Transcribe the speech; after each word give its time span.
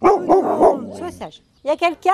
Sois 0.00 1.10
sage. 1.10 1.42
Il 1.64 1.68
y 1.68 1.70
a 1.70 1.76
quelqu'un? 1.76 2.10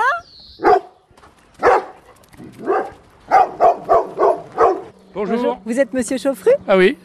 Bonjour. 5.14 5.60
Vous 5.64 5.78
êtes 5.78 5.92
monsieur 5.92 6.16
Chauffru? 6.18 6.50
Ah 6.68 6.76
oui 6.76 6.96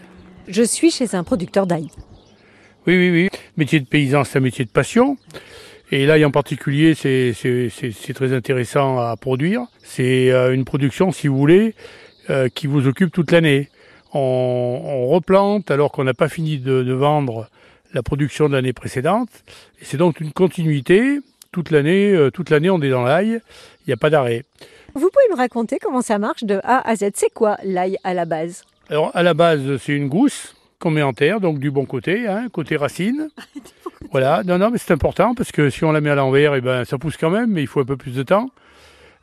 Je 0.47 0.63
suis 0.63 0.91
chez 0.91 1.15
un 1.15 1.23
producteur 1.23 1.67
d'ail. 1.67 1.89
Oui, 2.85 2.95
oui, 2.95 3.09
oui. 3.11 3.29
Métier 3.57 3.79
de 3.79 3.85
paysan, 3.85 4.23
c'est 4.23 4.37
un 4.37 4.41
métier 4.41 4.63
de 4.65 4.69
passion. 4.69 5.17
Et 5.91 6.05
l'ail 6.05 6.23
en 6.25 6.31
particulier, 6.31 6.93
c'est 6.95 7.33
très 8.13 8.33
intéressant 8.33 8.99
à 8.99 9.15
produire. 9.17 9.65
C'est 9.83 10.31
euh, 10.31 10.53
une 10.53 10.65
production, 10.65 11.11
si 11.11 11.27
vous 11.27 11.37
voulez, 11.37 11.75
euh, 12.29 12.49
qui 12.49 12.67
vous 12.67 12.87
occupe 12.87 13.11
toute 13.11 13.31
l'année. 13.31 13.69
On, 14.13 14.19
on 14.83 15.07
replante 15.07 15.69
alors 15.71 15.91
qu'on 15.91 16.03
n'a 16.05 16.13
pas 16.13 16.29
fini 16.29 16.59
de, 16.59 16.83
de 16.83 16.93
vendre 16.93 17.49
la 17.93 18.03
production 18.03 18.49
de 18.49 18.53
l'année 18.53 18.73
précédente. 18.73 19.29
C'est 19.81 19.97
donc 19.97 20.19
une 20.19 20.31
continuité. 20.31 21.19
Toute 21.51 21.71
l'année, 21.71 22.11
euh, 22.11 22.29
toute 22.29 22.49
l'année, 22.49 22.69
on 22.69 22.81
est 22.81 22.89
dans 22.89 23.03
l'ail. 23.03 23.41
Il 23.81 23.87
n'y 23.87 23.93
a 23.93 23.97
pas 23.97 24.09
d'arrêt. 24.09 24.43
Vous 24.93 25.09
pouvez 25.09 25.29
me 25.31 25.37
raconter 25.37 25.79
comment 25.79 26.01
ça 26.01 26.19
marche 26.19 26.43
de 26.43 26.59
A 26.63 26.87
à 26.87 26.95
Z 26.95 27.11
C'est 27.15 27.33
quoi 27.33 27.57
l'ail 27.63 27.97
à 28.03 28.13
la 28.13 28.25
base? 28.25 28.63
Alors, 28.89 29.11
à 29.15 29.23
la 29.23 29.33
base, 29.33 29.77
c'est 29.77 29.93
une 29.93 30.07
gousse 30.09 30.55
qu'on 30.79 30.91
met 30.91 31.01
en 31.01 31.13
terre, 31.13 31.39
donc 31.39 31.59
du 31.59 31.71
bon 31.71 31.85
côté, 31.85 32.27
hein, 32.27 32.47
côté 32.51 32.77
racine. 32.77 33.29
voilà, 34.11 34.43
non, 34.43 34.57
non, 34.57 34.69
mais 34.69 34.77
c'est 34.77 34.93
important 34.93 35.33
parce 35.35 35.51
que 35.51 35.69
si 35.69 35.83
on 35.83 35.91
la 35.91 36.01
met 36.01 36.09
à 36.09 36.15
l'envers, 36.15 36.55
eh 36.55 36.61
ben, 36.61 36.85
ça 36.85 36.97
pousse 36.97 37.17
quand 37.17 37.29
même, 37.29 37.51
mais 37.51 37.61
il 37.61 37.67
faut 37.67 37.79
un 37.79 37.85
peu 37.85 37.97
plus 37.97 38.15
de 38.15 38.23
temps. 38.23 38.49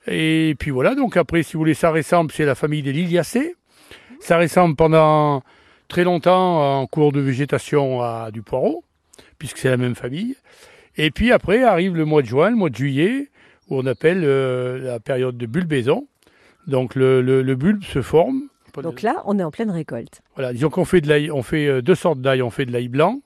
Et 0.07 0.55
puis 0.59 0.71
voilà, 0.71 0.95
donc 0.95 1.17
après, 1.17 1.43
si 1.43 1.55
vous 1.55 1.61
voulez, 1.61 1.75
ça 1.75 1.91
ressemble, 1.91 2.33
c'est 2.33 2.45
la 2.45 2.55
famille 2.55 2.83
des 2.83 2.93
liliacées. 2.93 3.57
Ça 4.21 4.39
ressemble 4.39 4.77
pendant 4.77 5.43
très 5.95 6.03
longtemps 6.03 6.81
en 6.81 6.89
cours 6.89 7.13
de 7.13 7.21
végétation 7.21 8.03
à 8.03 8.33
du 8.33 8.43
poireau, 8.43 8.83
puisque 9.39 9.59
c'est 9.59 9.69
la 9.69 9.77
même 9.77 9.95
famille. 9.95 10.35
Et 10.97 11.13
puis 11.13 11.31
après 11.31 11.63
arrive 11.63 11.95
le 11.95 12.05
mois 12.05 12.21
de 12.21 12.27
juin, 12.27 12.51
le 12.51 12.57
mois 12.57 12.69
de 12.69 12.75
juillet, 12.75 13.31
où 13.69 13.79
on 13.79 13.87
appelle 13.87 14.23
euh, 14.25 14.81
la 14.81 14.99
période 14.99 15.39
de 15.39 15.47
bulbaison. 15.47 16.09
Donc 16.67 16.97
le, 16.97 17.23
le, 17.23 17.43
le 17.43 17.55
bulbe 17.55 17.85
se 17.85 18.03
forme. 18.03 18.49
Donc 18.83 19.03
là, 19.03 19.23
on 19.25 19.39
est 19.39 19.45
en 19.45 19.53
pleine 19.53 19.71
récolte. 19.71 20.23
Voilà, 20.35 20.53
disons 20.53 20.69
qu'on 20.69 20.85
fait 20.85 21.01
de 21.01 21.09
l'ail, 21.09 21.31
on 21.31 21.45
fait 21.45 21.69
euh, 21.69 21.81
deux 21.81 21.95
sortes 21.95 22.21
d'ail. 22.21 22.43
On 22.43 22.51
fait 22.51 22.67
de 22.67 22.73
l'ail 22.73 22.89
blanc, 22.89 23.21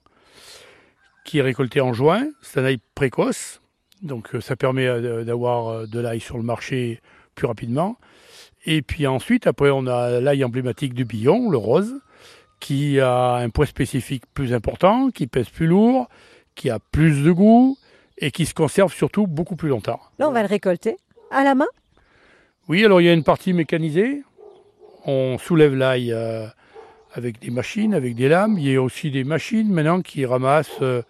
qui 1.25 1.39
est 1.39 1.43
récolté 1.43 1.81
en 1.81 1.95
juin. 1.95 2.27
C'est 2.43 2.61
un 2.61 2.67
ail 2.67 2.81
précoce, 2.95 3.63
donc 4.03 4.35
euh, 4.35 4.43
ça 4.43 4.57
permet 4.57 5.25
d'avoir 5.25 5.89
de 5.89 6.01
l'ail 6.01 6.21
sur 6.21 6.37
le 6.37 6.45
marché 6.45 7.01
plus 7.35 7.47
rapidement. 7.47 7.97
Et 8.67 8.83
puis 8.83 9.07
ensuite, 9.07 9.47
après, 9.47 9.71
on 9.71 9.87
a 9.87 10.21
l'ail 10.21 10.45
emblématique 10.45 10.93
du 10.93 11.07
Billon, 11.07 11.49
le 11.49 11.57
rose, 11.57 11.95
qui 12.61 13.01
a 13.01 13.35
un 13.35 13.51
poids 13.51 13.67
spécifique 13.67 14.25
plus 14.35 14.53
important, 14.53 15.11
qui 15.11 15.27
pèse 15.27 15.49
plus 15.49 15.67
lourd, 15.67 16.09
qui 16.55 16.71
a 16.71 16.79
plus 16.79 17.23
de 17.25 17.31
goût 17.31 17.79
et 18.19 18.31
qui 18.31 18.47
se 18.47 18.55
conserve 18.55 18.93
surtout 18.93 19.27
beaucoup 19.27 19.57
plus 19.57 19.69
longtemps. 19.69 20.01
Là, 20.19 20.29
on 20.29 20.33
va 20.33 20.43
le 20.43 20.49
récolter 20.49 20.97
à 21.31 21.45
la 21.45 21.55
main? 21.55 21.67
Oui, 22.69 22.85
alors 22.85 23.01
il 23.01 23.05
y 23.05 23.09
a 23.09 23.13
une 23.13 23.25
partie 23.25 23.53
mécanisée. 23.53 24.23
On 25.07 25.39
soulève 25.39 25.75
l'ail 25.75 26.13
euh, 26.13 26.47
avec 27.15 27.41
des 27.41 27.51
machines, 27.51 27.95
avec 27.95 28.15
des 28.15 28.29
lames. 28.29 28.59
Il 28.59 28.69
y 28.69 28.77
a 28.77 28.83
aussi 28.83 29.11
des 29.11 29.25
machines 29.25 29.73
maintenant 29.73 30.03
qui 30.03 30.27
ramassent 30.27 30.83
euh, 30.83 31.03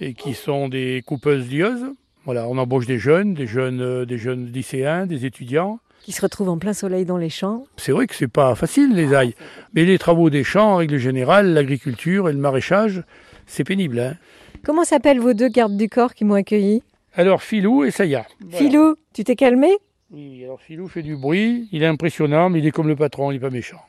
et 0.00 0.14
qui 0.14 0.34
sont 0.34 0.68
des 0.68 1.02
coupeuses 1.06 1.50
lieuses. 1.50 1.92
Voilà, 2.28 2.46
on 2.46 2.58
embauche 2.58 2.84
des 2.84 2.98
jeunes, 2.98 3.32
des 3.32 3.46
jeunes, 3.46 3.80
euh, 3.80 4.04
des 4.04 4.18
jeunes 4.18 4.52
lycéens, 4.52 5.06
des 5.06 5.24
étudiants. 5.24 5.80
Qui 6.02 6.12
se 6.12 6.20
retrouvent 6.20 6.50
en 6.50 6.58
plein 6.58 6.74
soleil 6.74 7.06
dans 7.06 7.16
les 7.16 7.30
champs. 7.30 7.64
C'est 7.78 7.90
vrai 7.90 8.06
que 8.06 8.14
c'est 8.14 8.28
pas 8.28 8.54
facile 8.54 8.94
les 8.94 9.14
ailes, 9.14 9.32
mais 9.72 9.86
les 9.86 9.96
travaux 9.96 10.28
des 10.28 10.44
champs, 10.44 10.74
en 10.74 10.76
règle 10.76 10.98
générale, 10.98 11.54
l'agriculture 11.54 12.28
et 12.28 12.34
le 12.34 12.38
maraîchage, 12.38 13.02
c'est 13.46 13.64
pénible. 13.64 13.98
Hein 13.98 14.16
Comment 14.62 14.84
s'appellent 14.84 15.20
vos 15.20 15.32
deux 15.32 15.48
gardes 15.48 15.78
du 15.78 15.88
corps 15.88 16.12
qui 16.12 16.26
m'ont 16.26 16.34
accueilli? 16.34 16.82
Alors 17.14 17.42
Filou 17.42 17.84
et 17.84 17.90
Saya. 17.90 18.26
Voilà. 18.42 18.58
Filou, 18.58 18.96
tu 19.14 19.24
t'es 19.24 19.34
calmé? 19.34 19.70
Oui, 20.10 20.28
oui, 20.30 20.44
alors 20.44 20.60
Filou 20.60 20.86
fait 20.86 21.00
du 21.00 21.16
bruit, 21.16 21.66
il 21.72 21.82
est 21.82 21.86
impressionnant, 21.86 22.50
mais 22.50 22.58
il 22.58 22.66
est 22.66 22.72
comme 22.72 22.88
le 22.88 22.96
patron, 22.96 23.30
il 23.30 23.36
n'est 23.36 23.40
pas 23.40 23.48
méchant. 23.48 23.80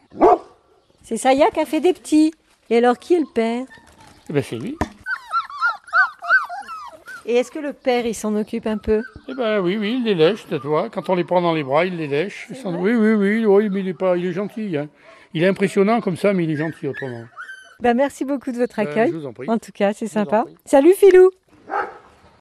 C'est 1.04 1.18
Saya 1.18 1.50
qui 1.54 1.60
a 1.60 1.66
fait 1.66 1.82
des 1.82 1.92
petits. 1.92 2.32
Et 2.70 2.78
alors, 2.78 3.00
qui 3.00 3.16
est 3.16 3.20
le 3.20 3.34
père? 3.36 3.66
Eh 4.30 4.34
ben 4.34 4.42
c'est 4.42 4.56
lui. 4.56 4.78
Et 7.26 7.36
est-ce 7.36 7.52
que 7.52 7.60
le 7.60 7.74
père, 7.74 8.06
il 8.06 8.16
s'en 8.16 8.36
occupe 8.36 8.66
un 8.66 8.78
peu? 8.78 9.02
Eh 9.28 9.34
ben 9.34 9.60
oui, 9.60 9.78
oui, 9.78 9.98
il 10.00 10.04
les 10.06 10.16
lèche, 10.16 10.46
c'est 10.50 10.60
toi. 10.60 10.90
Quand 10.90 11.10
on 11.10 11.16
les 11.16 11.24
prend 11.24 11.42
dans 11.42 11.54
les 11.54 11.64
bras, 11.64 11.86
il 11.86 11.98
les 11.98 12.08
lèche. 12.08 12.48
Oui, 12.66 12.94
oui, 12.94 13.14
oui, 13.14 13.46
oui, 13.46 13.70
mais 13.70 13.82
il 13.82 13.88
est 13.90 13.94
pas, 13.94 14.18
il 14.18 14.26
est 14.26 14.32
gentil. 14.34 14.78
hein. 14.78 14.88
Il 15.34 15.44
est 15.44 15.48
impressionnant 15.48 16.02
comme 16.02 16.16
ça, 16.18 16.34
mais 16.34 16.44
il 16.46 16.52
est 16.52 16.56
gentil 16.56 16.88
autrement. 16.88 17.24
ben, 17.82 17.94
Merci 17.96 18.26
beaucoup 18.26 18.52
de 18.52 18.58
votre 18.58 18.80
Euh, 18.80 18.84
accueil. 18.84 19.10
je 19.12 19.16
vous 19.16 19.26
en 19.28 19.34
prie. 19.34 19.48
En 19.50 19.58
tout 19.60 19.72
cas, 19.72 19.94
c'est 19.94 20.08
sympa. 20.08 20.46
Salut 20.66 20.94
Filou 20.94 21.30